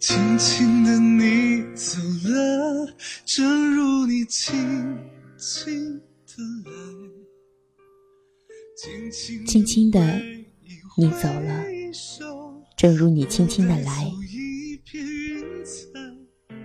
[0.00, 1.98] 轻轻的你走
[2.30, 4.96] 了，正如你轻
[5.36, 6.42] 轻的
[8.74, 10.00] 来，轻轻的
[10.96, 11.64] 你走了，
[12.78, 14.10] 正如你轻轻的来。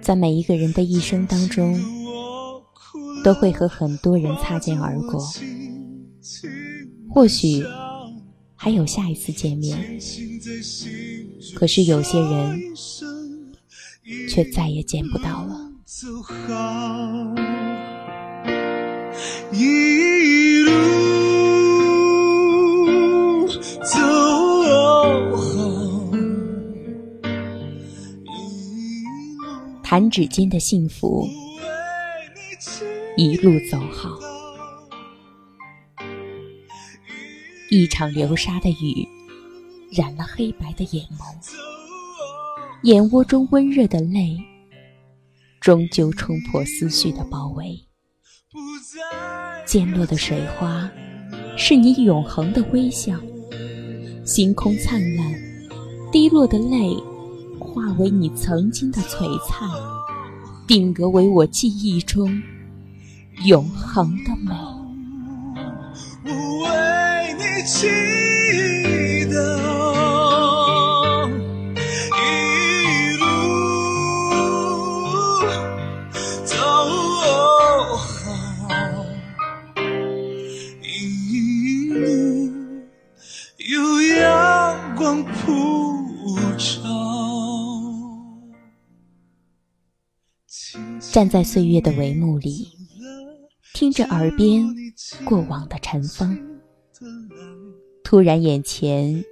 [0.01, 1.77] 在每一个人的一生当中，
[3.21, 5.21] 都会和很多人擦肩而过，
[7.09, 7.65] 或许
[8.55, 9.99] 还有下一次见面，
[11.53, 12.61] 可是有些人
[14.29, 15.71] 却再也见不到了。
[19.51, 20.71] 一路
[23.83, 23.97] 走
[25.35, 26.11] 好，
[29.83, 31.27] 弹指间的幸福，
[33.17, 34.19] 一路走好。
[37.71, 39.07] 一场流沙的雨，
[39.91, 41.23] 染了黑白的眼眸，
[42.85, 44.37] 眼窝中温热的泪，
[45.59, 47.83] 终究冲破思绪的包围。
[49.65, 50.87] 溅落的水花，
[51.57, 53.19] 是你永恒的微笑。
[54.23, 55.33] 星空灿烂，
[56.11, 56.95] 滴落的泪，
[57.59, 59.67] 化为你曾经的璀璨，
[60.67, 62.39] 定格为我记忆中
[63.45, 64.53] 永恒的美。
[66.23, 66.29] 我
[66.61, 67.65] 为你
[91.15, 92.67] 站在岁月的帷幕里，
[93.73, 94.67] 听着耳边
[95.23, 96.37] 过往的尘风，
[98.03, 99.23] 突然眼前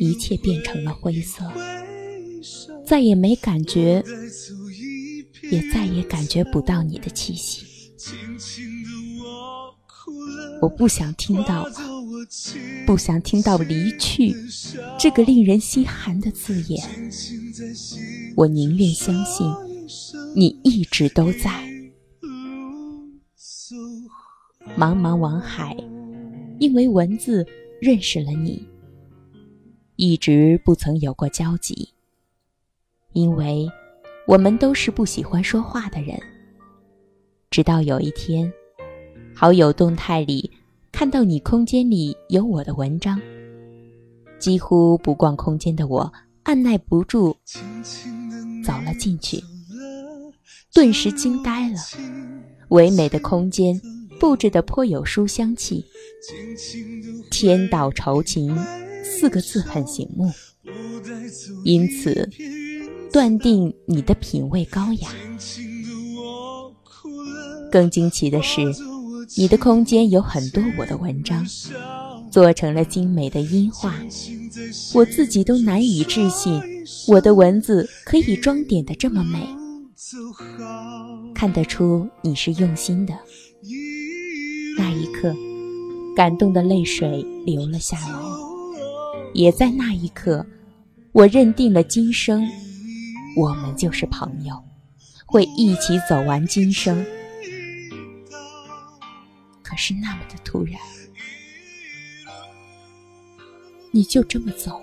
[0.00, 1.44] 一切变成了灰色，
[2.86, 4.02] 再也没感觉，
[5.52, 7.66] 也再也感觉不到你的气息。
[10.62, 11.68] 我不想听到，
[12.86, 14.34] 不想听到离去
[14.98, 16.82] 这个令人心寒的字眼。
[18.34, 19.46] 我宁愿相信
[20.38, 21.50] 你一直都在。
[24.76, 25.74] 茫茫网海，
[26.58, 27.42] 因为文字
[27.80, 28.62] 认识了你，
[29.96, 31.88] 一直不曾有过交集。
[33.14, 33.66] 因为
[34.26, 36.14] 我们都是不喜欢说话的人。
[37.48, 38.52] 直到有一天，
[39.34, 40.50] 好友动态里
[40.92, 43.18] 看到你空间里有我的文章，
[44.38, 47.34] 几乎不逛空间的我按耐不住
[48.62, 49.42] 走了进去，
[50.76, 51.76] 顿时惊呆了。
[52.68, 53.80] 唯美的空间
[54.20, 55.82] 布置的颇有书香气
[57.32, 58.54] ，“天道酬勤”
[59.02, 60.30] 四个字很醒目，
[61.64, 62.28] 因此
[63.10, 65.08] 断定你的品味高雅。
[67.72, 68.60] 更惊奇的是，
[69.34, 71.42] 你的空间有很多我的文章，
[72.30, 73.94] 做成了精美的音画，
[74.92, 76.60] 我自己都难以置信，
[77.08, 79.48] 我的文字可以装点的这么美。
[81.34, 83.18] 看得出你是用心的。
[84.76, 85.34] 那一刻，
[86.14, 88.08] 感动的泪水流了下来。
[89.32, 90.44] 也在那一刻，
[91.12, 92.46] 我认定了今生，
[93.38, 94.62] 我们就是朋友，
[95.24, 97.02] 会一起走完今生。
[99.62, 100.78] 可是那么的突然，
[103.92, 104.82] 你就这么走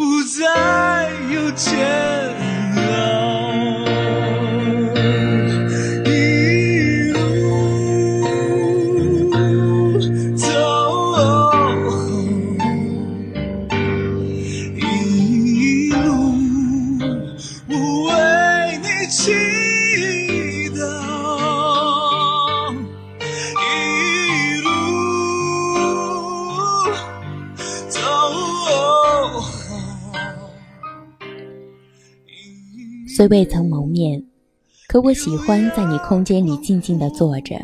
[0.00, 2.39] 不再有钱
[33.20, 34.24] 虽未曾谋面，
[34.88, 37.54] 可我喜欢在你空间里静静地坐着，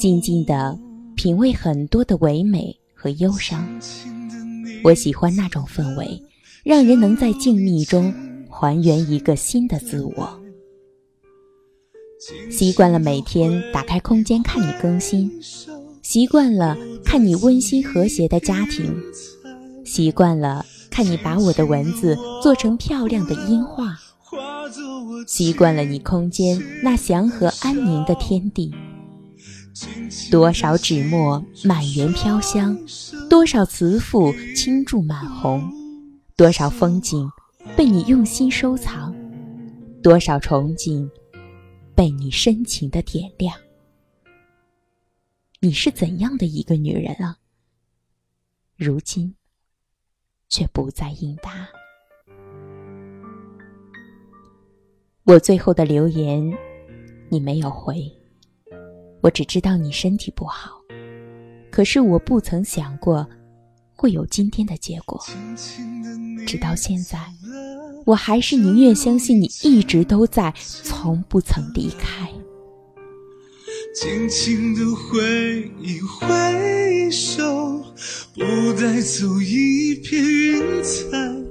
[0.00, 0.78] 静静地
[1.14, 3.68] 品味很多的唯美和忧伤。
[4.82, 6.22] 我喜欢那种氛围，
[6.64, 8.10] 让人能在静谧中
[8.48, 10.40] 还原一个新的自我。
[12.50, 15.30] 习惯了每天打开空间看你更新，
[16.00, 16.74] 习惯了
[17.04, 18.96] 看你温馨和谐的家庭，
[19.84, 23.98] 习惯了看你把我的文字做成漂亮的音画，
[25.26, 28.74] 习惯了你空间那祥和安宁的天地。
[30.30, 32.78] 多少纸墨满园飘香，
[33.28, 35.70] 多少慈父倾注满红，
[36.34, 37.30] 多少风景
[37.76, 39.14] 被你用心收藏，
[40.02, 41.08] 多少憧憬
[41.94, 43.54] 被你深情的点亮。
[45.60, 47.36] 你是怎样的一个女人啊？
[48.76, 49.34] 如今
[50.48, 51.68] 却不再应答。
[55.26, 56.56] 我最后的留言，
[57.28, 58.00] 你没有回。
[59.20, 60.80] 我只知道你身体不好，
[61.68, 63.26] 可是我不曾想过
[63.92, 65.20] 会有今天的结果。
[66.46, 67.18] 直到现在，
[68.04, 72.30] 我还是宁愿相信你一直都在，从不曾离开。
[73.96, 77.82] 轻轻的挥一挥手，
[78.32, 81.45] 不带走一片云彩。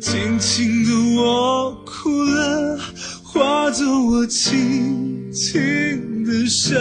[0.00, 2.78] 轻轻的我哭了，
[3.22, 6.12] 化作我轻轻。
[6.24, 6.74] 的笑，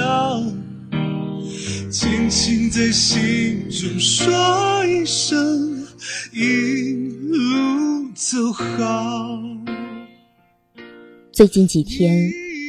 [1.92, 5.86] 轻轻在心中说一声
[6.32, 6.94] 一
[7.28, 9.38] 路走好。
[11.34, 12.18] 最近几天，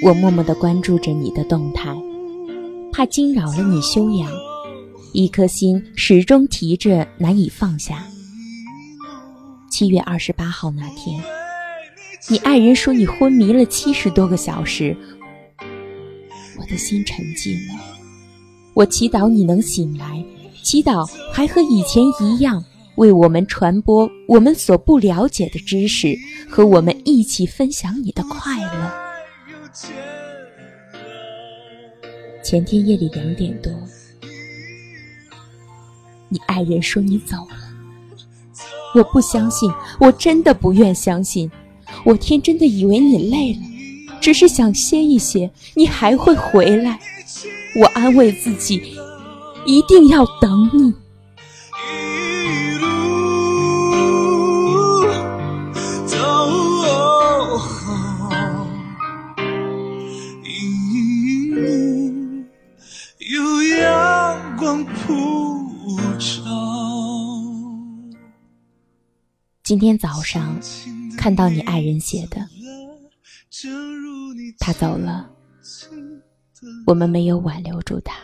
[0.03, 1.94] 我默默的关注着你的动态，
[2.91, 4.29] 怕惊扰了你休养，
[5.12, 8.05] 一颗心始终提着难以放下。
[9.70, 11.20] 七月二十八号那天，
[12.28, 14.96] 你爱人说你昏迷了七十多个小时。
[16.58, 17.75] 我的心沉寂了，
[18.75, 20.25] 我祈祷你能醒来，
[20.62, 22.64] 祈祷还和以前一样，
[22.96, 26.16] 为我们传播我们所不了解的知识，
[26.49, 28.93] 和我们一起分享你的快乐。
[32.44, 33.72] 前天夜里两点多，
[36.28, 37.63] 你爱人说你走了，
[38.94, 41.50] 我不相信，我真的不愿相信，
[42.05, 43.61] 我天真的以为你累了。
[44.20, 46.99] 只是想歇一歇，你还会回来。
[47.79, 48.81] 我安慰自己，
[49.67, 50.94] 一定要等你。
[69.64, 70.61] 今天早上
[71.16, 72.46] 看到你爱人写的。
[74.58, 75.31] 他走了，
[76.87, 78.14] 我们没有挽留住他。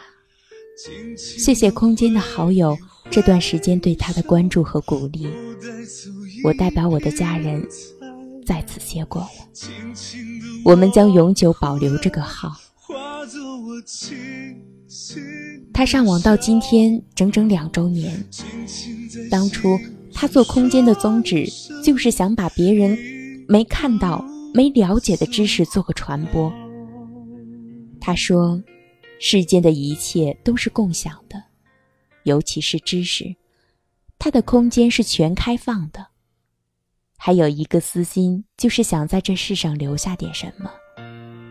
[1.16, 2.76] 谢谢空间的好友
[3.10, 5.26] 这段时间对他的关注和鼓励，
[6.44, 7.66] 我代表我的家人
[8.44, 9.28] 在此谢过了。
[10.62, 12.54] 我们将永久保留这个号。
[15.72, 18.22] 他上网到今天整整两周年。
[19.30, 19.78] 当初
[20.20, 21.46] 他做空间的宗旨
[21.82, 22.98] 就是想把别人
[23.48, 24.22] 没看到。
[24.52, 26.52] 没了解的知识做个传播。
[28.00, 28.60] 他说
[29.20, 31.40] ：“世间的一切都是共享的，
[32.24, 33.32] 尤其是知识。
[34.18, 36.04] 他的空间是全开放的。
[37.16, 40.68] 还有一个私心，就是想在这世上留下点什么，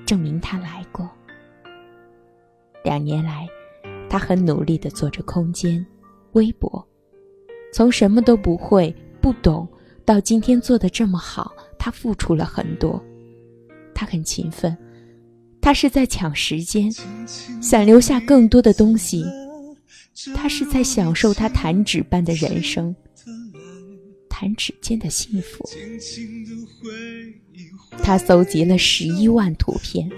[0.05, 1.09] 证明他来过。
[2.83, 3.47] 两年来，
[4.09, 5.83] 他很努力地做着空间、
[6.33, 6.85] 微博，
[7.73, 9.67] 从什么都不会、不懂，
[10.05, 11.51] 到今天做的这么好。”
[11.81, 13.01] 他付出了很多，
[13.95, 14.75] 他很勤奋，
[15.61, 16.91] 他是在抢时间，
[17.61, 19.23] 想留下更多的东西。
[20.35, 22.93] 他是在享受他弹指般的人生，
[24.29, 25.69] 弹指间的幸福。
[28.03, 30.11] 他搜集了十一万图片，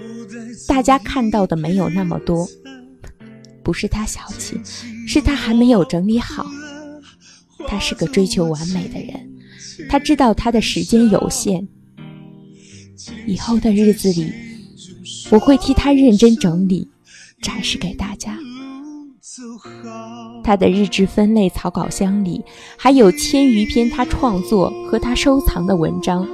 [0.68, 2.50] 大家看到的没有那么多，
[3.62, 4.60] 不是他小气，
[5.08, 6.44] 是他还没有整理好。
[7.68, 9.30] 他是个追求完美的人。
[9.90, 11.68] 他知道他的时间有限，
[13.26, 14.32] 以后的日子里，
[15.32, 16.88] 我会替他认真整理，
[17.42, 18.38] 展示给大家。
[20.44, 22.44] 他的日志分类草稿箱里
[22.78, 26.28] 还有千余篇他创作和他收藏的文章，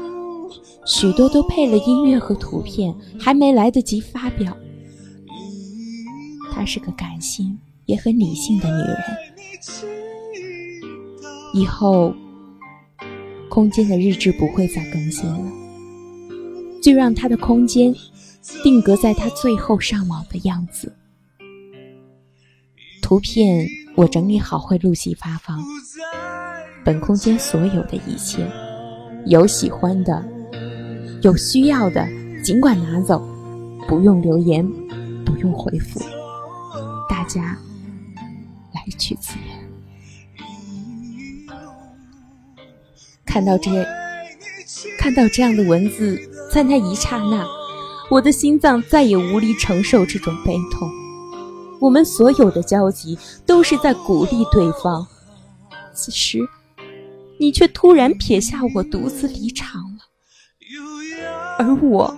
[0.86, 4.58] 许多都配了音乐和图片，还没来得及发表。
[6.52, 8.98] 她是个感性也很理性的女人，
[11.58, 12.14] 以后。
[13.50, 15.52] 空间的日志不会再更新了，
[16.84, 17.96] 就让他的空间
[18.62, 20.94] 定格在他最后上网的样子。
[23.02, 25.60] 图片我整理好会陆续发放。
[26.86, 28.48] 本空间所有的一切，
[29.26, 30.24] 有喜欢的，
[31.24, 32.08] 有需要的，
[32.44, 33.28] 尽管拿走，
[33.88, 34.70] 不用留言，
[35.26, 36.00] 不用回复，
[37.10, 37.58] 大家
[38.74, 39.67] 来去自由。
[43.38, 43.86] 看到这，
[44.98, 46.20] 看到这样的文字，
[46.52, 47.48] 在那一刹那，
[48.10, 50.90] 我的心脏再也无力承受这种悲痛。
[51.80, 53.16] 我们所有的交集
[53.46, 55.06] 都是在鼓励对方。
[55.94, 56.40] 此时，
[57.40, 60.00] 你却突然撇下我，独自离场了，
[61.60, 62.18] 而我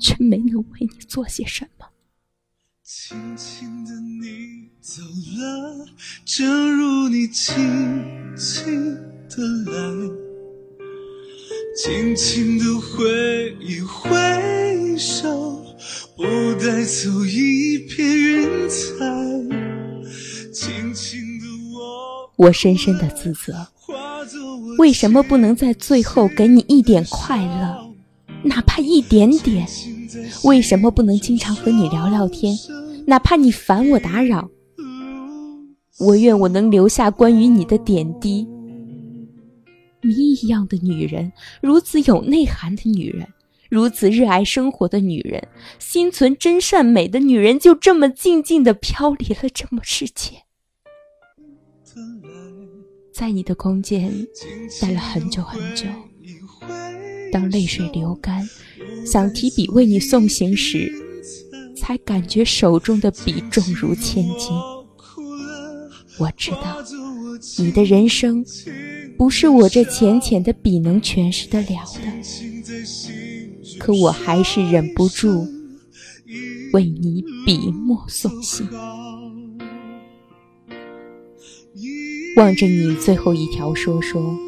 [0.00, 1.84] 却没能为你做些什么。
[2.82, 5.86] 轻轻的你走了，
[6.24, 8.01] 正如你轻
[8.36, 8.94] 轻
[9.28, 9.36] 的
[9.70, 10.10] 来，
[11.76, 14.10] 轻轻的挥一挥
[14.96, 15.64] 手，
[16.16, 16.24] 不
[16.58, 19.04] 带走一片云彩。
[20.52, 23.66] 轻轻的我，我深深的自责，
[24.78, 27.94] 为什么不能在最后给你一点快乐，
[28.44, 29.66] 哪怕一点点？
[30.44, 32.56] 为什么不能经常和你聊聊天？
[33.06, 34.50] 哪怕你烦我打扰，
[35.98, 38.46] 我愿我能留下关于你的点滴。
[40.00, 43.28] 谜一样的女人，如此有内涵的女人，
[43.70, 45.46] 如此热爱生活的女人，
[45.78, 50.42] 心存真善美的女人，就这么静静地飘离了这么世界，
[53.12, 54.26] 在你的空间
[54.80, 55.86] 待了很久很久。
[57.30, 58.42] 当泪水流干，
[59.06, 60.92] 想提笔为你送行时。
[61.74, 64.56] 才感觉手中的笔重如千斤。
[66.22, 66.80] 我知道，
[67.58, 68.44] 你的人生
[69.18, 72.00] 不是我这浅浅的笔能诠释得了的，
[73.80, 75.44] 可我还是忍不住
[76.72, 78.68] 为你笔墨送行。
[82.36, 84.38] 望着你最后一条说说，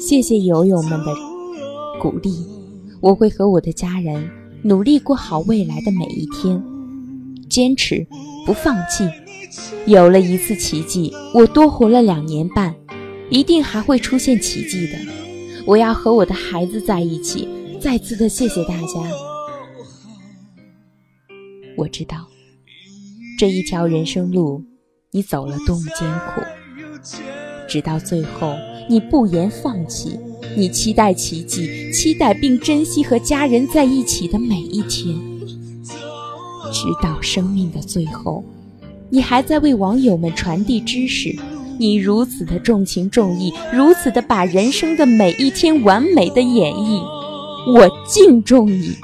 [0.00, 1.14] 谢谢友友们的
[2.00, 2.34] 鼓励，
[3.00, 4.28] 我会和我的家人。
[4.62, 6.60] 努力过好未来的每一天，
[7.48, 8.04] 坚持
[8.44, 9.08] 不放弃。
[9.86, 12.74] 有了一次奇迹，我多活了两年半，
[13.28, 14.98] 一定还会出现奇迹的。
[15.66, 17.48] 我要和我的孩子在一起。
[17.80, 19.00] 再次的谢谢大家。
[21.76, 22.26] 我知道
[23.38, 24.62] 这一条人生路，
[25.12, 26.42] 你走了多么艰苦，
[27.66, 28.54] 直到最后，
[28.88, 30.18] 你不言放弃。
[30.56, 35.16] 你期待奇迹，期待并珍惜和家人在一起的每一天，
[36.72, 38.44] 直到生命的最后，
[39.10, 41.36] 你还在为网友们传递知识。
[41.78, 47.02] 你如此的重情重义，如此的把人生的每一天完美的演绎，
[47.74, 48.94] 我敬重你。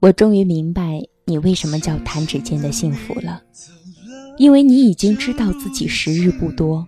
[0.00, 3.42] 我终于明白你为什么叫弹指间的幸福了，
[4.38, 6.86] 因为你已经知道自己时日不多。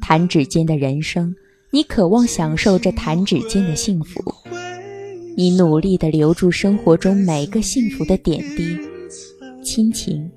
[0.00, 1.36] 弹指间的人生，
[1.70, 4.24] 你渴望享受这弹指间的幸福，
[5.36, 8.78] 你努力的留住生活中每个幸福的点滴，
[9.62, 10.30] 亲情、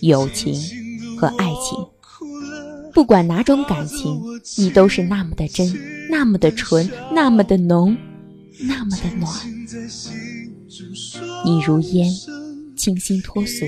[0.00, 0.54] 友情
[1.18, 1.84] 和爱情，
[2.92, 4.22] 不管哪种感情，
[4.56, 5.74] 你都是那么的真，
[6.08, 7.96] 那么的纯，那么的浓，
[8.60, 9.32] 那么的暖。
[11.44, 12.10] 你如烟，
[12.74, 13.66] 清新脱俗；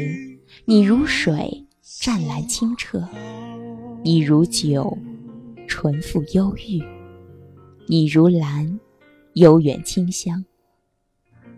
[0.64, 1.66] 你如水，
[2.00, 3.00] 湛蓝清澈；
[4.02, 4.96] 你如酒，
[5.68, 6.82] 醇馥幽郁；
[7.86, 8.80] 你如兰，
[9.34, 10.42] 悠远清香。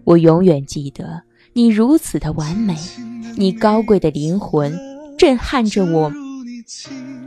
[0.03, 1.23] 我永远记得
[1.53, 2.75] 你如此的完美，
[3.37, 4.77] 你高贵的灵魂
[5.17, 6.13] 震撼着我，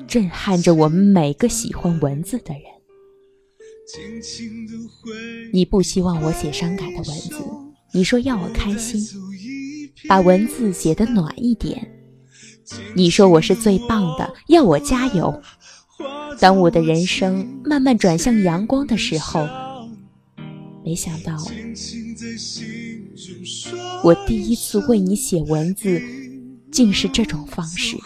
[0.06, 2.64] 震撼着我们每个喜欢文字的人。
[5.54, 7.42] 你不希望我写伤感的文字。
[7.94, 9.02] 你说要我开心，
[10.08, 11.92] 把文字写得暖一点。
[12.96, 15.42] 你说我是最棒的，要我加油。
[16.40, 19.46] 当我的人生慢慢转向阳光的时候，
[20.86, 21.38] 没想到，
[24.04, 26.02] 我第一次为你写文字，
[26.72, 27.98] 竟是这种方式，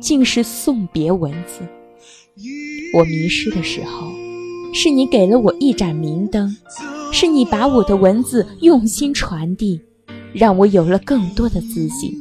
[0.00, 1.66] 竟是送别文字。
[2.92, 4.12] 我迷失的时候，
[4.72, 6.56] 是你给了我一盏明灯。
[7.12, 9.80] 是你把我的文字用心传递，
[10.32, 12.14] 让我有了更多的自信，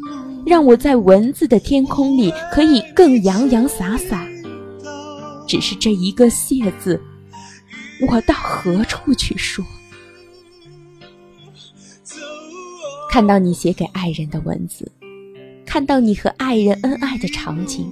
[0.48, 4.28] 让我在文字的天空里可以更洋洋洒洒。
[5.48, 7.00] 只是这一个“谢”字，
[8.10, 9.64] 我到何处去说？
[13.12, 14.92] 看到你写给爱人的文字，
[15.68, 17.86] 看到你和爱人恩爱的场景，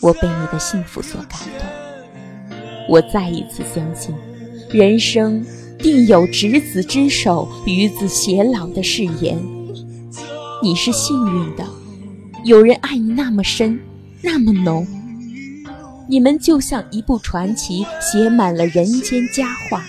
[0.00, 1.83] 我被你的幸福所感动。
[2.88, 4.14] 我再一次相信。
[4.70, 5.44] 人生
[5.78, 9.38] 定有执子之手，与子偕老的誓言。
[10.62, 11.64] 你是幸运的，
[12.44, 13.78] 有人爱你那么深，
[14.22, 14.86] 那么浓。
[16.08, 19.84] 你们就像一部传奇，写满了人间佳话。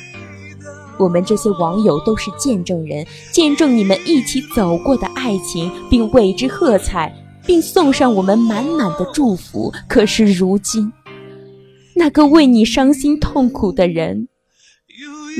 [0.97, 7.13] 我们这些网友都是见证人，见证你们一起走过的爱情，并为之喝彩，
[7.45, 9.73] 并送上我们满满的祝福。
[9.89, 10.91] 可是如今，
[11.95, 14.27] 那个为你伤心痛苦的人，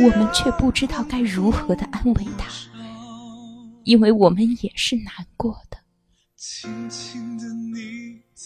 [0.03, 2.49] 我们却不知道该如何的安慰他，
[3.83, 5.77] 因为我们也是难过的。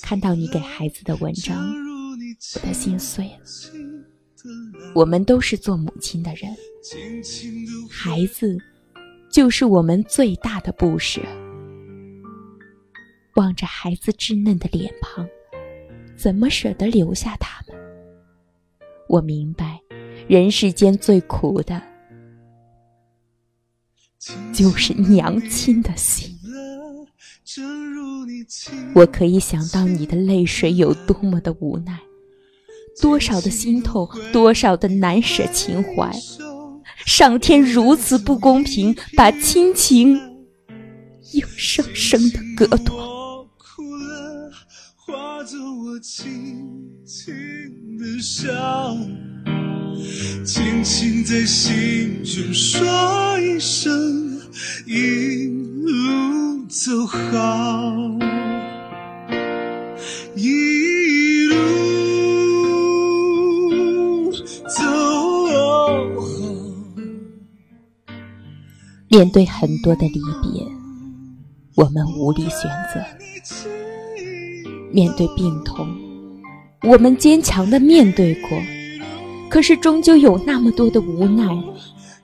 [0.02, 1.72] 看到你给孩子的文章，
[2.56, 3.40] 我的心碎了。
[4.96, 6.56] 我们都是做母亲的人，
[7.92, 8.58] 孩子
[9.32, 11.22] 就是我们最大的不舍。
[13.36, 15.28] 望着孩子稚嫩的脸庞，
[16.18, 17.59] 怎么舍得留下他？
[19.10, 19.82] 我明白，
[20.28, 21.82] 人世间最苦的，
[24.54, 26.38] 就是娘亲的心。
[28.94, 32.00] 我可以想到你的泪水有多么的无奈，
[33.02, 36.12] 多少的心痛，多少的难舍情怀。
[37.04, 40.14] 上天如此不公平，把亲情
[41.34, 42.96] 硬生生的割断。
[47.10, 47.34] 轻
[47.98, 48.96] 的笑
[50.46, 52.86] 轻在心中说
[53.40, 54.40] 一声，
[54.86, 57.96] 一路走好，
[60.36, 61.56] 一路
[64.68, 64.86] 走
[66.22, 66.22] 好。
[69.08, 70.64] 面对很多的离别，
[71.74, 73.02] 我们无力选择；
[74.94, 75.88] 面对病痛，
[76.84, 78.50] 我们坚强的面对过。
[79.50, 81.44] 可是，终究有那么多的无奈，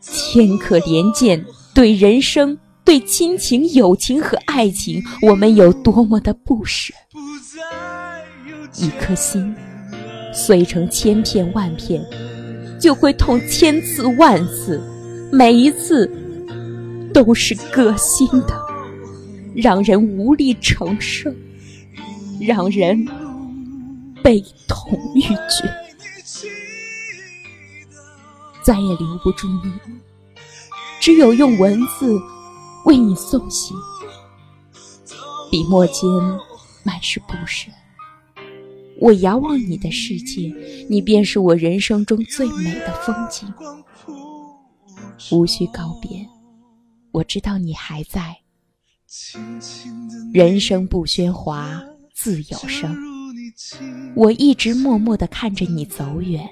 [0.02, 1.44] 天可怜见。
[1.74, 6.94] 对人生、对亲情、友情和爱情，我们有多么的不舍？
[8.78, 9.54] 一颗心
[10.34, 12.02] 碎成千片万片，
[12.80, 14.82] 就会痛千次万次，
[15.32, 16.10] 每一次
[17.14, 18.54] 都是割心的，
[19.54, 21.30] 让人无力承受，
[22.40, 23.06] 让人
[24.26, 25.72] 悲痛欲绝。
[28.64, 29.72] 再也留不住你，
[31.00, 32.20] 只有用文字
[32.86, 33.78] 为你送行。
[35.52, 36.10] 笔墨间
[36.82, 37.70] 满是不舍。
[39.00, 40.52] 我遥望你的世界，
[40.90, 43.48] 你便是我人生中最美的风景。
[45.32, 46.28] 无需告别，
[47.12, 48.36] 我知道你还在。
[50.34, 51.80] 人生不喧哗，
[52.12, 53.15] 自有声。
[54.16, 56.48] 我一直默默地看着你走远。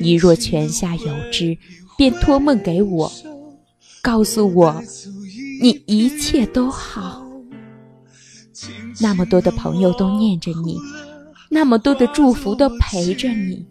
[0.00, 1.56] 你若泉下有知，
[1.96, 3.10] 便托梦给我，
[4.02, 4.82] 告诉我
[5.60, 7.26] 你一切都好。
[9.00, 10.78] 那么多的朋友都念着你，
[11.50, 13.66] 那么多的祝福都陪着你，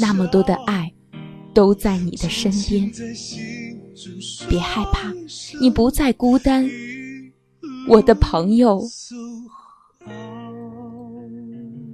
[0.00, 0.92] 那么多的爱
[1.54, 2.90] 都在你的身边。
[4.48, 5.12] 别害怕，
[5.60, 6.68] 你不再孤单，
[7.88, 8.82] 我的朋友，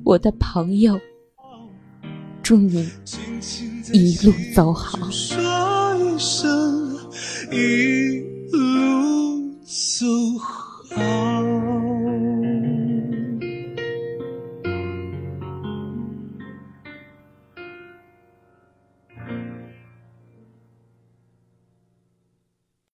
[0.04, 0.98] 我的朋友。
[2.42, 2.90] 祝你
[3.92, 5.08] 一路走好。
[5.10, 5.38] 说
[5.96, 6.50] 一声
[7.50, 8.18] 一
[8.50, 11.31] 路走好。